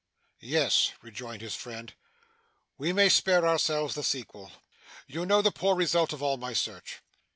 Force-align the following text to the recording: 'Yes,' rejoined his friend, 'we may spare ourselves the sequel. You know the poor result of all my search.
'Yes,' 0.39 0.93
rejoined 1.03 1.43
his 1.43 1.53
friend, 1.53 1.93
'we 2.79 2.91
may 2.91 3.07
spare 3.07 3.45
ourselves 3.47 3.93
the 3.93 4.01
sequel. 4.03 4.51
You 5.05 5.27
know 5.27 5.43
the 5.43 5.51
poor 5.51 5.75
result 5.75 6.11
of 6.11 6.23
all 6.23 6.37
my 6.37 6.53
search. 6.53 7.03